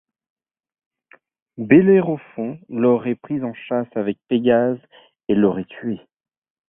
[1.59, 4.79] Bellérophon l'aurait pris en chasse avec Pégase
[5.27, 5.99] et l'aurait tué.